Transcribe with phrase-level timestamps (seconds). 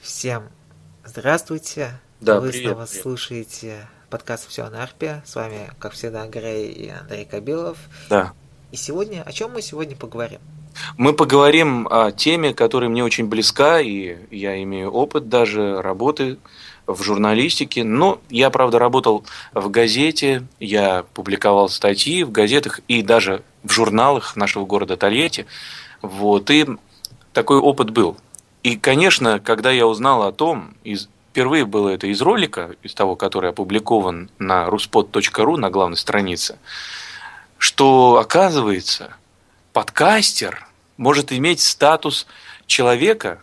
[0.00, 0.44] Всем
[1.04, 1.90] здравствуйте.
[2.22, 3.02] Да, Вы привет, снова привет.
[3.02, 5.22] слушаете подкаст «Все на арпе».
[5.26, 7.76] С вами, как всегда, Грей и Андрей Кабилов.
[8.08, 8.32] Да.
[8.72, 10.40] И сегодня, о чем мы сегодня поговорим?
[10.96, 16.38] Мы поговорим о теме, которая мне очень близка, и я имею опыт даже работы
[16.86, 17.84] в журналистике.
[17.84, 24.34] Но я, правда, работал в газете, я публиковал статьи в газетах и даже в журналах
[24.34, 25.44] нашего города Тольятти.
[26.00, 26.66] Вот, и
[27.34, 28.16] такой опыт был.
[28.62, 33.16] И, конечно, когда я узнал о том, из, впервые было это из ролика, из того,
[33.16, 36.58] который опубликован на ruspod.ru, на главной странице,
[37.56, 39.14] что, оказывается,
[39.72, 42.26] подкастер может иметь статус
[42.66, 43.40] человека,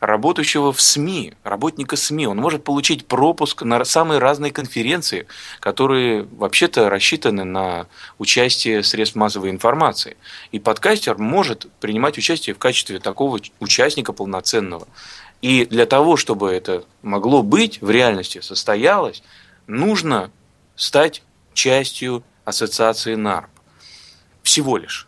[0.00, 2.26] работающего в СМИ, работника СМИ.
[2.26, 5.26] Он может получить пропуск на самые разные конференции,
[5.60, 7.86] которые вообще-то рассчитаны на
[8.18, 10.16] участие средств массовой информации.
[10.52, 14.88] И подкастер может принимать участие в качестве такого участника полноценного.
[15.42, 19.22] И для того, чтобы это могло быть в реальности, состоялось,
[19.66, 20.30] нужно
[20.76, 23.50] стать частью ассоциации НАРП.
[24.42, 25.06] Всего лишь.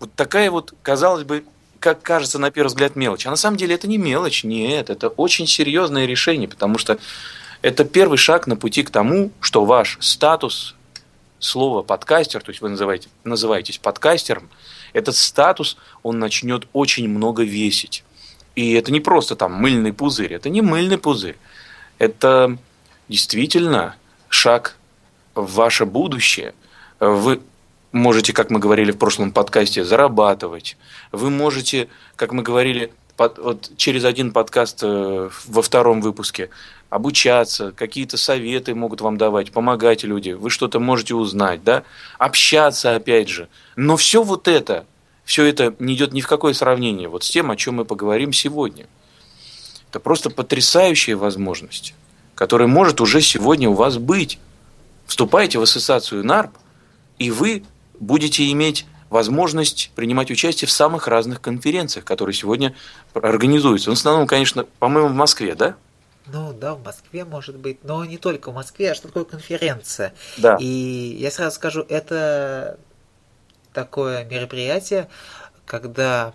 [0.00, 1.44] Вот такая вот, казалось бы,
[1.82, 3.26] как кажется на первый взгляд мелочь.
[3.26, 6.98] А на самом деле это не мелочь, нет, это очень серьезное решение, потому что
[7.60, 10.76] это первый шаг на пути к тому, что ваш статус
[11.40, 14.48] слова подкастер, то есть вы называете, называетесь подкастером,
[14.92, 18.04] этот статус, он начнет очень много весить.
[18.54, 21.36] И это не просто там мыльный пузырь, это не мыльный пузырь.
[21.98, 22.58] Это
[23.08, 23.96] действительно
[24.28, 24.76] шаг
[25.34, 26.54] в ваше будущее.
[27.00, 27.40] Вы
[27.92, 30.76] можете, как мы говорили в прошлом подкасте, зарабатывать.
[31.12, 36.50] Вы можете, как мы говорили под, вот, через один подкаст э, во втором выпуске,
[36.88, 41.84] обучаться, какие-то советы могут вам давать, помогать люди, вы что-то можете узнать, да,
[42.18, 43.48] общаться опять же.
[43.76, 44.86] Но все вот это,
[45.24, 48.32] все это не идет ни в какое сравнение вот с тем, о чем мы поговорим
[48.32, 48.86] сегодня.
[49.88, 51.94] Это просто потрясающая возможность,
[52.34, 54.38] которая может уже сегодня у вас быть.
[55.06, 56.56] Вступайте в ассоциацию НАРП,
[57.18, 57.62] и вы
[58.02, 62.74] будете иметь возможность принимать участие в самых разных конференциях, которые сегодня
[63.14, 63.90] организуются.
[63.90, 65.76] В основном, конечно, по-моему, в Москве, да?
[66.26, 70.14] Ну да, в Москве может быть, но не только в Москве, а что такое конференция.
[70.38, 70.56] Да.
[70.60, 72.78] И я сразу скажу, это
[73.72, 75.08] такое мероприятие,
[75.66, 76.34] когда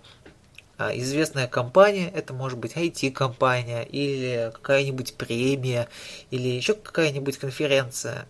[0.78, 5.88] а, известная компания, это может быть IT-компания или какая-нибудь премия
[6.32, 8.28] или еще какая-нибудь конференция,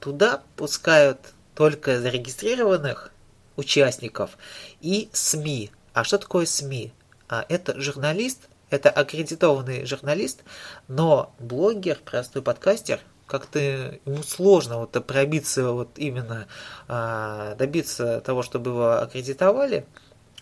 [0.00, 1.18] туда пускают
[1.54, 3.12] только зарегистрированных
[3.56, 4.36] участников
[4.80, 5.70] и СМИ.
[5.92, 6.92] А что такое СМИ?
[7.28, 10.42] А это журналист, это аккредитованный журналист,
[10.88, 16.46] но блогер, простой подкастер, как-то ему сложно вот пробиться вот именно
[16.88, 19.86] а, добиться того, чтобы его аккредитовали.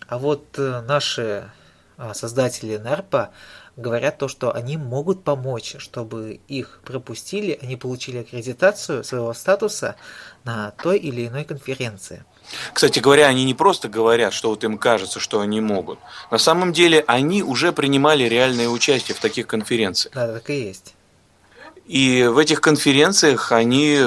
[0.07, 1.49] А вот э, наши
[2.13, 3.31] создатели НАРПа
[3.75, 9.95] говорят то, что они могут помочь, чтобы их пропустили, они получили аккредитацию своего статуса
[10.43, 12.23] на той или иной конференции.
[12.73, 15.99] Кстати говоря, они не просто говорят, что вот им кажется, что они могут.
[16.29, 20.13] На самом деле они уже принимали реальное участие в таких конференциях.
[20.13, 20.93] Да, так и есть.
[21.93, 23.99] И в этих конференциях они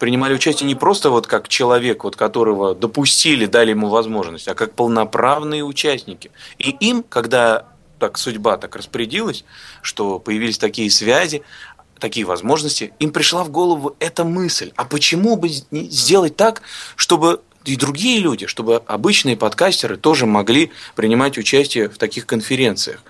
[0.00, 4.74] принимали участие не просто вот как человек, вот которого допустили, дали ему возможность, а как
[4.74, 6.32] полноправные участники.
[6.58, 7.68] И им, когда
[8.00, 9.44] так судьба так распорядилась,
[9.82, 11.44] что появились такие связи,
[12.00, 14.72] такие возможности, им пришла в голову эта мысль.
[14.74, 16.62] А почему бы сделать так,
[16.96, 23.00] чтобы и другие люди, чтобы обычные подкастеры тоже могли принимать участие в таких конференциях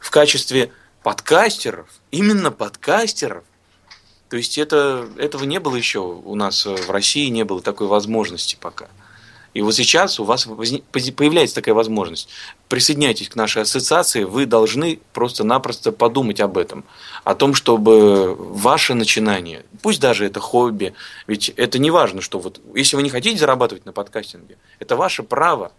[0.00, 0.72] в качестве
[1.04, 3.44] подкастеров, именно подкастеров.
[4.28, 8.56] То есть это, этого не было еще у нас в России, не было такой возможности
[8.60, 8.88] пока.
[9.56, 12.28] И вот сейчас у вас появляется такая возможность.
[12.68, 16.84] Присоединяйтесь к нашей ассоциации, вы должны просто-напросто подумать об этом.
[17.24, 20.92] О том, чтобы ваше начинание, пусть даже это хобби,
[21.26, 25.22] ведь это не важно, что вот, если вы не хотите зарабатывать на подкастинге, это ваше
[25.22, 25.72] право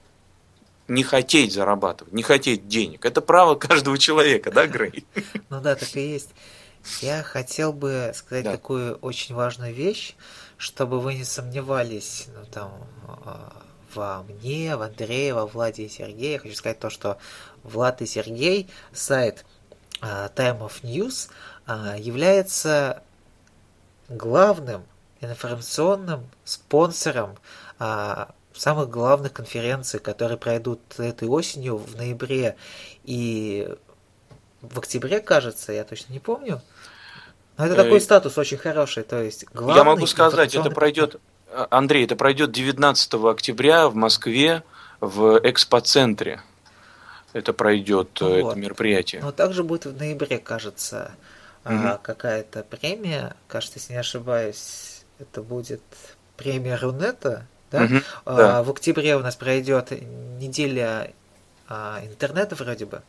[0.88, 3.06] не хотеть зарабатывать, не хотеть денег.
[3.06, 5.06] Это право каждого человека, да, Грей?
[5.52, 6.30] Ну да, так и есть.
[7.02, 8.52] Я хотел бы сказать Да.
[8.54, 10.16] такую очень важную вещь,
[10.58, 12.72] чтобы вы не сомневались ну, там,
[13.26, 13.64] а,
[13.94, 16.34] во мне, в Андрее, во Владе и Сергее.
[16.34, 17.18] Я хочу сказать то, что
[17.64, 19.46] Влад и Сергей, сайт
[20.02, 21.30] а, Time of News,
[21.66, 23.02] а, является
[24.10, 24.86] главным
[25.22, 27.38] информационным спонсором
[27.80, 32.56] а, самых главных конференций, которые пройдут этой осенью в ноябре
[33.04, 33.76] и
[34.62, 36.62] в октябре, кажется, я точно не помню.
[37.58, 41.16] Но это Э, такой статус очень хороший, то есть главный Я могу сказать, это пройдет,
[41.50, 44.64] а, Андрей, это пройдет 19 октября в Москве
[45.02, 46.42] в экспоцентре.
[47.34, 48.32] это пройдет Вот.
[48.32, 49.22] это мероприятие.
[49.22, 51.12] Но также будет в ноябре, кажется,
[51.66, 52.00] Мгм.
[52.02, 53.36] какая-то премия.
[53.48, 55.82] Кажется, если не ошибаюсь, это будет
[56.36, 57.88] премия Рунета, да?
[58.26, 58.64] А, да.
[58.64, 59.92] В октябре у нас пройдет
[60.40, 61.12] неделя
[61.68, 63.02] а, интернета вроде бы.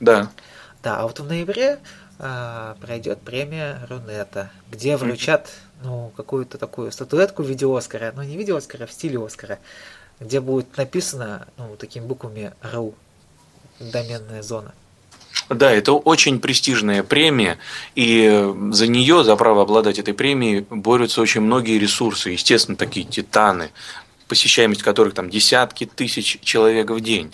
[0.00, 0.30] Да.
[0.82, 1.78] Да, а вот в ноябре
[2.18, 5.50] а, пройдет премия Рунета, где вручат
[5.82, 9.58] ну, какую-то такую статуэтку в виде Оскара, но не в виде Оскара, в стиле Оскара,
[10.20, 12.94] где будет написано ну, такими буквами РУ,
[13.78, 14.72] доменная зона.
[15.48, 17.58] Да, это очень престижная премия,
[17.94, 23.70] и за нее, за право обладать этой премией, борются очень многие ресурсы, естественно, такие титаны,
[24.26, 27.32] посещаемость которых там десятки тысяч человек в день.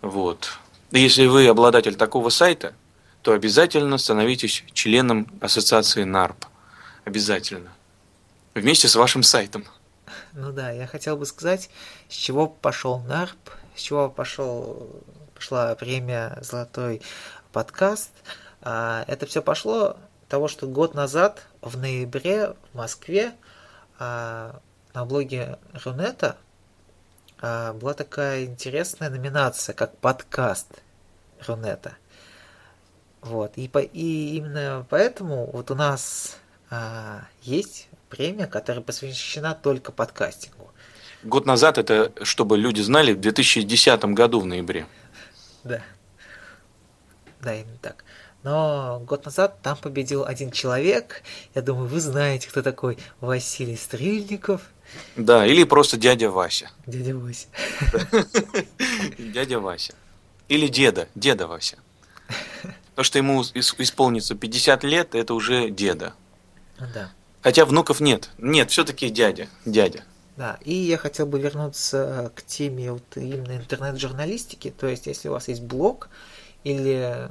[0.00, 0.58] Вот.
[0.96, 2.72] Если вы обладатель такого сайта,
[3.20, 6.46] то обязательно становитесь членом ассоциации НАРП.
[7.04, 7.70] Обязательно.
[8.54, 9.66] Вместе с вашим сайтом.
[10.32, 11.68] Ну да, я хотел бы сказать,
[12.08, 14.90] с чего пошел НАРП, с чего пошел,
[15.34, 17.02] пошла премия «Золотой
[17.52, 18.10] подкаст».
[18.62, 19.98] А, Это все пошло
[20.30, 23.34] того, что год назад, в ноябре, в Москве,
[23.98, 24.60] а,
[24.94, 26.38] на блоге Рунета
[27.42, 30.68] а, была такая интересная номинация, как подкаст
[31.46, 31.96] Рунета.
[33.22, 33.52] Вот.
[33.56, 36.36] И, по, и именно поэтому вот у нас
[36.70, 40.70] а, есть премия, которая посвящена только подкастингу.
[41.22, 44.86] Год назад, это, чтобы люди знали, в 2010 году в ноябре.
[45.64, 45.82] Да.
[47.40, 48.04] Да, именно так.
[48.42, 51.22] Но год назад там победил один человек.
[51.54, 54.70] Я думаю, вы знаете, кто такой Василий Стрельников.
[55.16, 56.70] Да, или просто дядя Вася.
[56.86, 57.48] Дядя Вася.
[59.18, 59.94] Дядя Вася.
[60.48, 61.78] Или деда, деда Вася.
[62.94, 66.14] То, что ему ис- исполнится 50 лет, это уже деда.
[66.78, 67.10] Да.
[67.42, 68.30] Хотя внуков нет.
[68.38, 69.48] Нет, все-таки дядя.
[69.64, 70.04] Дядя.
[70.36, 74.70] Да, и я хотел бы вернуться к теме вот именно интернет-журналистики.
[74.70, 76.08] То есть, если у вас есть блог
[76.64, 77.28] или,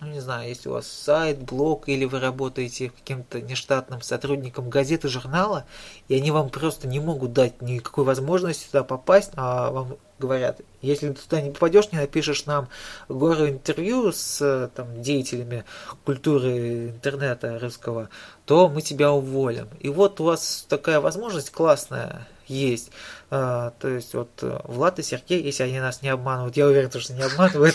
[0.00, 5.08] ну не знаю, если у вас сайт, блог, или вы работаете каким-то нештатным сотрудником газеты,
[5.08, 5.64] журнала,
[6.08, 11.08] и они вам просто не могут дать никакой возможности туда попасть, а вам говорят, если
[11.08, 12.68] ты туда не попадешь, не напишешь нам
[13.08, 15.64] гору интервью с там, деятелями
[16.04, 18.10] культуры интернета русского,
[18.44, 19.68] то мы тебя уволим.
[19.80, 22.90] И вот у вас такая возможность классная есть.
[23.30, 26.90] А, то есть вот э, Влад и Сергей, если они нас не обманывают, я уверен,
[26.90, 27.74] что не обманывают.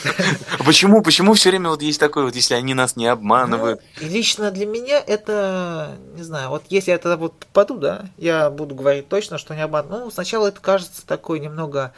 [0.59, 1.01] А Почему?
[1.01, 3.81] Почему все время вот есть такое вот, если они нас не обманывают?
[3.99, 8.49] Ну, лично для меня это, не знаю, вот если я тогда вот попаду, да, я
[8.49, 10.05] буду говорить точно, что не обманываю.
[10.05, 11.93] Ну, сначала это кажется такой немного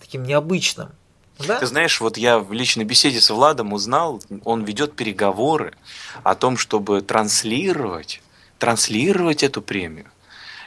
[0.00, 0.90] таким необычным.
[1.38, 1.58] Да?
[1.58, 5.74] Ты знаешь, вот я в личной беседе с Владом узнал, он ведет переговоры
[6.22, 8.22] о том, чтобы транслировать,
[8.58, 10.06] транслировать эту премию.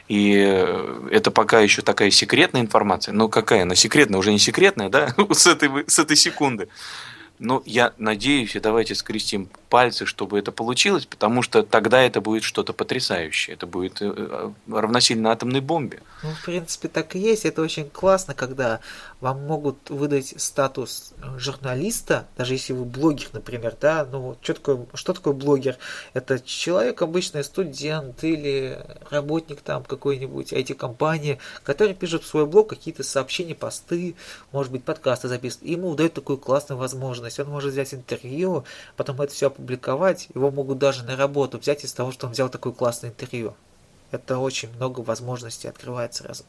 [0.08, 3.14] И э, это пока еще такая секретная информация.
[3.14, 4.20] Ну, какая она секретная?
[4.20, 5.14] Уже не секретная, да?
[5.32, 6.70] С этой, с этой секунды.
[7.40, 12.44] Но я надеюсь, и давайте скрестим пальцы, чтобы это получилось, потому что тогда это будет
[12.44, 13.56] что-то потрясающее.
[13.56, 16.02] Это будет э, э, равносильно атомной бомбе.
[16.24, 17.46] Ну, в принципе, так и есть.
[17.46, 18.80] Это очень классно, когда
[19.20, 24.86] вам могут выдать статус э, журналиста, даже если вы блогер, например, да, ну, что такое,
[24.94, 25.78] что такое блогер?
[26.14, 28.80] Это человек, обычный студент или
[29.10, 34.16] работник там какой-нибудь IT-компании, который пишет в свой блог какие-то сообщения, посты,
[34.52, 35.70] может быть, подкасты записывает.
[35.70, 37.40] И ему дают такую классную возможность.
[37.40, 38.66] Он может взять интервью,
[38.96, 40.28] потом это все опубликовать.
[40.36, 43.56] Его могут даже на работу взять из того, что он взял такое классное интервью.
[44.12, 46.44] Это очень много возможностей открывает сразу.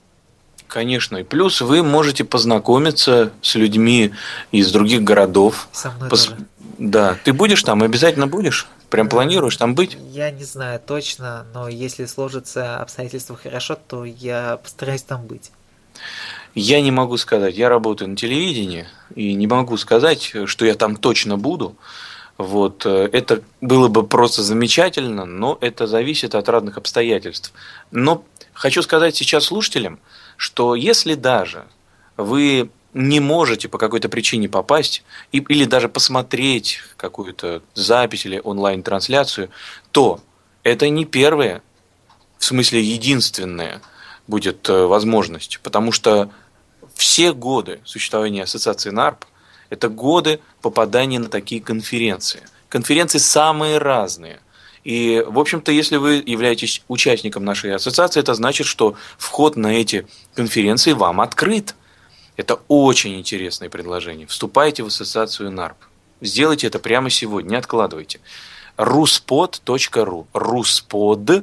[0.66, 1.16] Конечно.
[1.16, 4.12] И плюс вы можете познакомиться с людьми
[4.52, 5.68] из других городов.
[5.72, 6.36] Со мной Пос- тоже.
[6.78, 7.16] Да.
[7.24, 7.82] Ты будешь там?
[7.82, 8.68] Обязательно будешь?
[8.90, 9.10] Прям Да.
[9.16, 9.96] планируешь там быть?
[10.10, 15.50] Я не знаю точно, но если сложатся обстоятельства хорошо, то я постараюсь там быть.
[16.54, 17.56] Я не могу сказать.
[17.56, 21.76] Я работаю на телевидении и не могу сказать, что я там точно буду.
[22.38, 27.52] Вот э, это было бы просто замечательно, но это зависит от разных обстоятельств.
[27.90, 29.98] Но хочу сказать сейчас слушателям,
[30.36, 31.66] что если даже
[32.16, 35.02] вы не можете по какой-то причине попасть
[35.32, 39.50] и, или даже посмотреть какую-то запись или онлайн-трансляцию,
[39.90, 40.20] то
[40.62, 41.60] это не первое,
[42.38, 43.82] в смысле единственное
[44.28, 46.30] будет э, возможность, потому что
[46.94, 49.24] все годы существования ассоциации НАРП–
[49.70, 52.42] это годы попадания на такие конференции.
[52.68, 54.40] Конференции самые разные.
[54.84, 60.06] И, в общем-то, если вы являетесь участником нашей ассоциации, это значит, что вход на эти
[60.34, 61.74] конференции вам открыт.
[62.36, 64.26] Это очень интересное предложение.
[64.26, 65.76] Вступайте в ассоциацию НАРП.
[66.20, 68.20] Сделайте это прямо сегодня, не откладывайте.
[68.76, 71.42] ruspod.ru ruspod.ru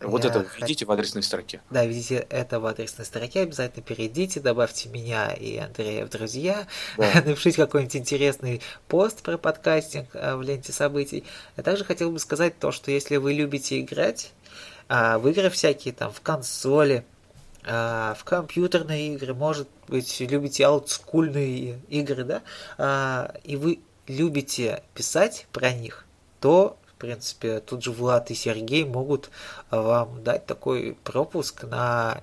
[0.00, 1.60] Вот Я это хот- введите в адресной строке.
[1.70, 7.10] Да, введите это в адресной строке, обязательно перейдите, добавьте меня и Андрея в друзья, Да.
[7.26, 11.24] напишите какой-нибудь интересный пост про подкастинг а, в ленте событий.
[11.56, 14.32] Я также хотел бы сказать то, что если вы любите играть
[14.88, 17.04] а, в игры всякие, там, в консоли,
[17.64, 22.42] а, в компьютерные игры, может быть, любите олдскульные игры, да,
[22.78, 26.04] а, и вы любите писать про них,
[26.40, 29.30] то, в принципе, тут же Влад и Сергей могут
[29.70, 32.22] а, вам дать такой пропуск на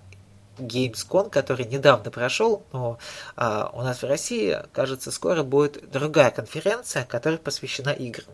[0.58, 2.98] Gamescom, который недавно прошел, но
[3.38, 8.26] а, у нас в России, кажется, скоро будет другая конференция, которая посвящена играм.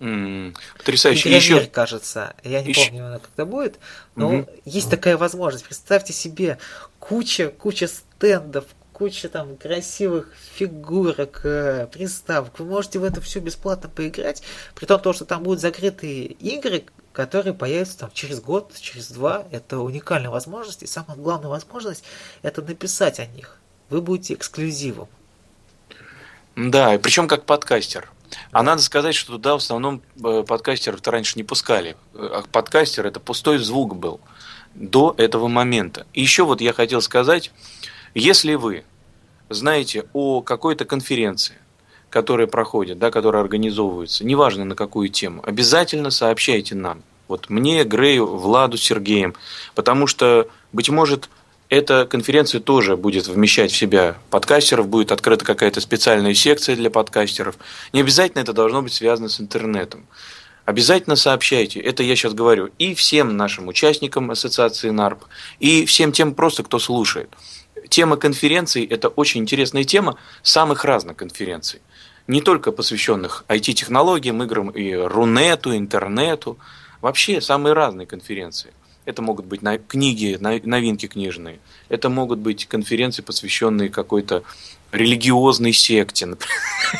[0.00, 1.28] М, Потрясающе.
[1.28, 2.34] Игромир, Еще кажется.
[2.44, 3.78] Я не Еще- помню, она когда будет,
[4.14, 4.46] но Мгм.
[4.64, 5.66] есть такая возможность.
[5.66, 6.56] Представьте себе
[6.98, 8.64] куча, куча стендов,
[8.98, 12.58] куча там красивых фигурок, э, приставок.
[12.58, 14.42] Вы можете в это все бесплатно поиграть,
[14.74, 19.44] при том, то, что там будут закрытые игры, которые появятся там через год, через два.
[19.52, 20.82] Это уникальная возможность.
[20.82, 22.04] И самая главная возможность
[22.42, 23.58] это написать о них.
[23.88, 25.08] Вы будете эксклюзивом.
[26.56, 28.10] Да, и причем как подкастер.
[28.50, 31.96] А надо сказать, что туда в основном э, подкастеров-то раньше не пускали.
[32.14, 34.20] А подкастер это пустой звук был
[34.74, 36.06] до этого момента.
[36.12, 37.52] И еще вот я хотел сказать,
[38.14, 38.84] если вы
[39.48, 41.56] знаете о какой-то конференции,
[42.10, 47.02] которая проходит, да, которая организовывается, неважно на какую тему, обязательно сообщайте нам.
[47.28, 49.34] Вот мне, Грею, Владу, Сергеем.
[49.74, 51.28] Потому что, быть может,
[51.68, 57.58] эта конференция тоже будет вмещать в себя подкастеров, будет открыта какая-то специальная секция для подкастеров.
[57.92, 60.06] Не обязательно это должно быть связано с интернетом.
[60.64, 65.24] Обязательно сообщайте, это я сейчас говорю, и всем нашим участникам ассоциации НАРП,
[65.60, 67.30] и всем тем просто, кто слушает.
[67.88, 71.80] Тема конференций– это очень интересная тема самых разных конференций.
[72.26, 76.58] Не только посвященных IT-технологиям, играм и Рунету, интернету.
[77.00, 78.72] Вообще самые разные конференции.
[79.04, 81.60] Это могут быть книги, новинки книжные.
[81.88, 84.42] Это могут быть конференции, посвященные какой-то
[84.92, 86.26] религиозной секте.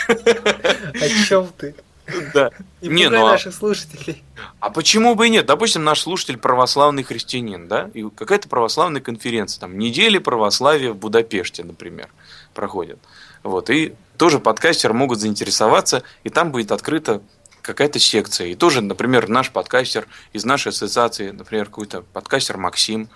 [0.07, 1.75] О чем ты?
[2.35, 2.51] Да.
[2.81, 4.23] Не Не, ну а- наших слушателей.
[4.61, 5.47] А почему бы и нет?
[5.47, 11.65] Допустим, наш слушатель православный христианин, да, и какая-то православная конференция, там, недели православия в Будапеште,
[11.65, 12.09] например,
[12.55, 12.99] проходит.
[13.43, 17.23] Вот, и тоже подкастер могут заинтересоваться, и там будет открыта
[17.63, 18.49] какая-то секция.
[18.49, 23.09] И тоже, например, наш подкастер из нашей ассоциации, например, какой-то подкастер Максим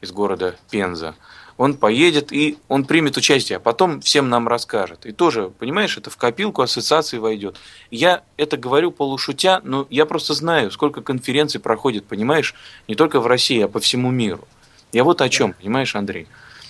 [0.00, 1.14] из города Пенза,
[1.56, 5.06] он поедет и он примет участие, а потом всем нам расскажет.
[5.06, 7.56] И тоже, понимаешь, это в копилку ассоциации войдет.
[7.90, 12.54] Я это говорю полушутя, но я просто знаю, сколько конференций проходит, понимаешь,
[12.88, 14.46] не только в России, а по всему миру.
[14.92, 16.26] Я вот о чем, понимаешь, Андрей?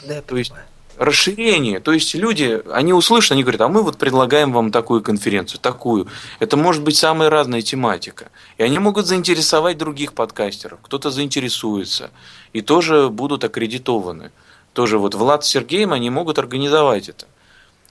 [0.06, 0.52] Да, То есть
[0.96, 1.80] расширение.
[1.80, 6.08] То есть люди, они услышат, они говорят, а мы вот предлагаем вам такую конференцию, такую.
[6.38, 8.30] Это может быть самая разная тематика.
[8.58, 10.78] И они могут заинтересовать других подкастеров.
[10.82, 12.10] Кто-то заинтересуется.
[12.52, 14.30] И тоже будут аккредитованы.
[14.74, 17.26] Тоже вот Влад с Сергеем, они могут организовать это.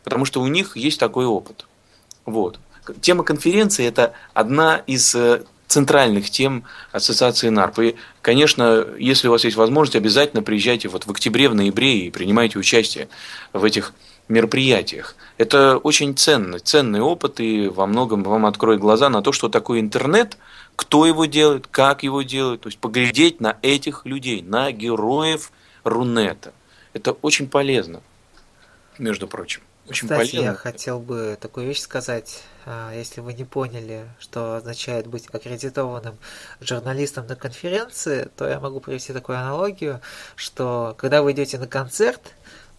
[0.03, 1.65] Потому что у них есть такой опыт.
[2.25, 2.59] Вот.
[3.01, 7.79] Тема конференции– это одна из э, центральных тем ассоциации НАРП.
[7.79, 12.11] И, конечно, если у вас есть возможность, обязательно приезжайте вот в октябре, в ноябре и
[12.11, 13.07] принимайте участие
[13.53, 13.93] в этих
[14.27, 15.15] мероприятиях.
[15.37, 19.79] Это очень ценно, ценный опыт и во многом вам откроет глаза на то, что такое
[19.79, 20.37] интернет,
[20.75, 22.61] кто его делает, как его делают.
[22.61, 25.51] То есть поглядеть на этих людей, на героев
[25.85, 26.53] Рунета.
[26.93, 28.01] Это очень полезно,
[28.97, 29.61] между прочим.
[29.89, 30.45] Очень Кстати, полезно.
[30.45, 32.43] я хотел бы такую вещь сказать.
[32.65, 36.17] А, Если вы не поняли, что означает быть аккредитованным
[36.61, 39.99] журналистом на конференции, то я могу привести такую аналогию,
[40.35, 42.21] что когда вы идете на концерт,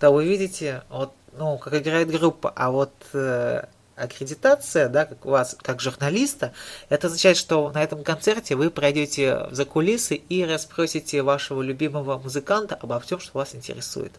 [0.00, 3.66] то вы видите, вот, ну, как играет группа, а вот э,
[3.96, 6.52] аккредитация, да, как у вас, как журналиста,
[6.88, 12.74] это означает, что на этом концерте вы пройдете за кулисы и расспросите вашего любимого музыканта
[12.74, 14.12] обо всем, что вас интересует.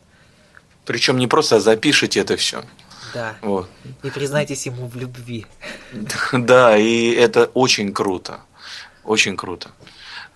[0.85, 2.63] Причем не просто запишите это все.
[3.13, 3.35] Да.
[3.41, 3.69] Вот.
[4.03, 5.45] И признайтесь ему в любви.
[6.33, 8.41] Да, и это очень круто.
[9.03, 9.71] Очень круто.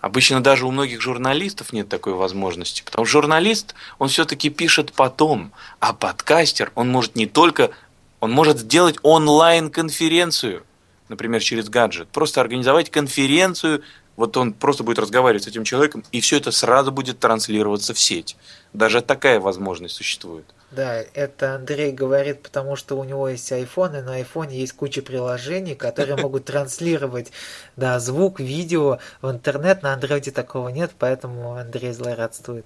[0.02, 2.84] Обычно даже у многих журналистов нет такой возможности.
[2.84, 5.52] Потому что журналист, он все-таки пишет потом.
[5.80, 7.72] А подкастер, он может не только...
[8.20, 10.64] Он может сделать онлайн-конференцию,
[11.08, 12.10] например, через гаджет.
[12.10, 13.84] Просто организовать конференцию,
[14.16, 18.00] вот он просто будет разговаривать с этим человеком, и все это сразу будет транслироваться в
[18.00, 18.36] сеть.
[18.74, 20.46] Даже такая возможность существует.
[20.72, 25.02] Да, это Андрей говорит, потому что у него есть iPhone, и на айфоне есть куча
[25.02, 27.32] приложений, которые могут транслировать
[27.76, 29.84] да, звук, видео в интернет.
[29.84, 32.66] На андроиде такого нет, поэтому Андрей злорадствует.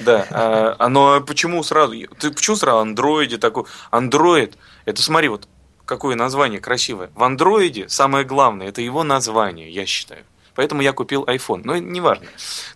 [0.00, 1.94] Да, а, а, но почему сразу?
[2.18, 3.64] Ты почему сразу андроиде такой?
[3.90, 5.48] Андроид, это смотри, вот
[5.84, 7.10] какое название красивое.
[7.14, 10.24] В андроиде самое главное, это его название, я считаю.
[10.54, 11.62] поэтому я купил iPhone.
[11.64, 12.26] Но неважно.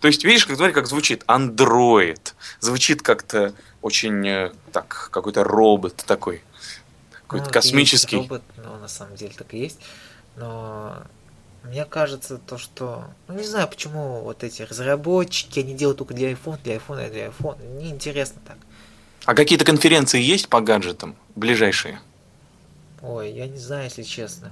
[0.01, 2.35] То есть, видишь, как, смотри, как звучит Android.
[2.61, 6.43] Звучит как-то очень э, так, какой-то робот такой.
[7.23, 8.17] Какой-то Ну, космический.
[8.17, 9.81] Робот, но на самом деле так и есть.
[10.37, 11.03] Но
[11.65, 13.05] мне кажется, то, что...
[13.27, 17.11] Ну, не знаю, почему вот эти разработчики, они делают только для iPhone, для iPhone и
[17.11, 17.79] для iPhone.
[17.79, 18.57] Неинтересно так.
[19.25, 22.01] А какие-то конференции есть по гаджетам ближайшие?
[23.03, 24.51] Ой, я не знаю, если честно.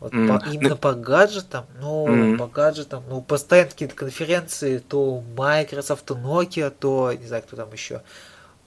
[0.00, 2.38] Вот М, по- именно ну- по гаджетам, ну, М.
[2.38, 7.72] по гаджетам, ну, постоянно какие-то конференции, то Microsoft, то Nokia, то, не знаю, кто там
[7.72, 8.02] еще.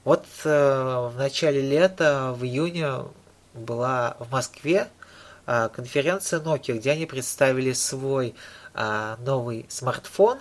[0.06, 2.90] Вот э, в начале лета, в июне,
[3.54, 4.88] была в Москве
[5.46, 8.36] а, конференция Nokia, где они представили свой
[8.74, 10.40] а, новый смартфон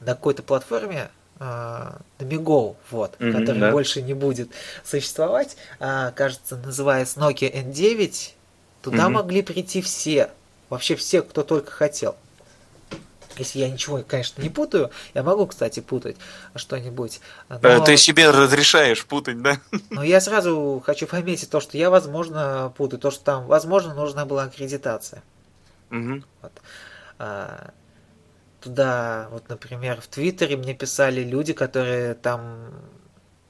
[0.00, 3.70] на какой-то платформе, а, на Migo, вот, Мгм, который да.
[3.70, 4.50] больше не будет
[4.84, 8.34] существовать, кажется, называется Nokia N9.
[8.82, 9.14] Туда Мгм.
[9.14, 10.30] могли прийти все,
[10.70, 12.16] вообще все, кто только хотел.
[13.36, 16.16] Если я ничего, конечно, не путаю, я могу, кстати, путать
[16.54, 17.20] что-нибудь.
[17.48, 19.60] Э, Но, Ты себе разрешаешь путать, да?
[19.90, 24.24] но я сразу хочу пометить то, что я, возможно, путаю, то, что там, возможно, нужна
[24.24, 25.22] была аккредитация.
[25.90, 26.24] Мгм.
[27.18, 27.70] А,
[28.60, 32.72] Туда, вот, например, в Твиттере мне писали люди, которые там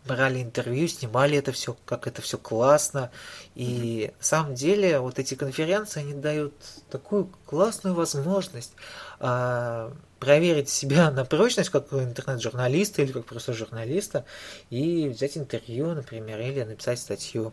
[0.07, 3.11] брали интервью, снимали это все, как это все классно.
[3.55, 6.55] И на самом деле вот эти конференции, они дают
[6.91, 8.73] такую классную возможность
[9.19, 14.25] а, проверить себя на прочность как интернет-журналиста или как просто журналиста
[14.69, 17.53] и взять интервью, например, или написать статью.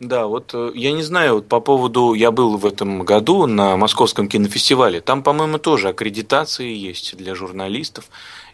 [0.00, 3.76] Да, вот э, я не знаю, вот по поводу, я был в этом году на
[3.76, 8.08] Московском кинофестивале, там, по-моему, тоже аккредитации есть для журналистов,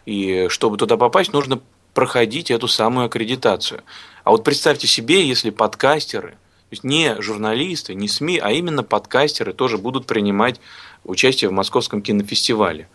[0.05, 1.61] и чтобы туда попасть, нужно
[1.97, 3.81] проходить эту самую аккредитацию.
[4.23, 9.51] А вот представьте себе, если подкастеры, то есть не журналисты, не СМИ, а именно подкастеры
[9.51, 10.61] тоже будут принимать
[11.05, 12.87] участие в Московском кинофестивале.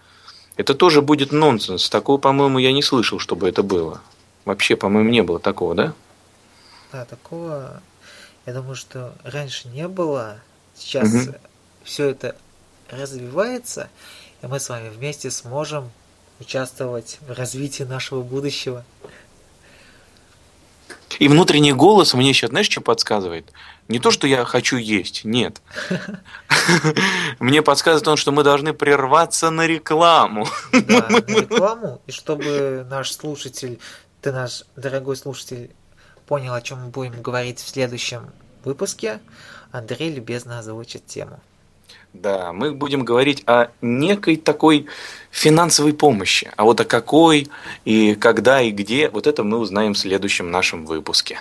[0.54, 1.90] Это тоже будет нонсенс.
[1.90, 4.00] Такого, по-моему, я не слышал, чтобы это было.
[4.44, 5.94] Вообще, по-моему, не было такого, да?
[6.92, 7.82] Да, такого,
[8.46, 10.38] я думаю, что раньше не было.
[10.76, 11.34] Сейчас Мгм.
[11.82, 12.36] все это
[12.88, 13.90] развивается,
[14.42, 15.90] и мы с вами вместе сможем
[16.42, 18.84] участвовать в развитии нашего будущего.
[21.18, 23.52] И внутренний голос мне сейчас, знаешь, что подсказывает?
[23.88, 25.60] Не то, что я хочу есть, нет.
[27.38, 30.46] Мне подсказывает он, что мы должны прерваться на рекламу.
[30.72, 33.78] Да, на рекламу, и чтобы наш слушатель,
[34.20, 35.70] ты наш дорогой слушатель,
[36.26, 38.30] понял, о чем мы будем говорить в следующем
[38.64, 39.20] выпуске,
[39.70, 41.40] Андрей любезно озвучит тему.
[42.12, 44.86] Да, мы будем говорить о некой такой
[45.30, 46.50] финансовой помощи.
[46.56, 47.48] А вот о какой
[47.84, 51.40] и когда и где, вот это мы узнаем в следующем нашем выпуске.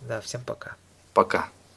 [0.00, 0.76] Да, всем пока.
[1.12, 1.48] Пока.